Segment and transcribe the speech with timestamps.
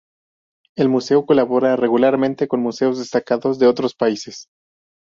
[0.75, 4.47] El museo colabora regularmente con museos destacados de otros países.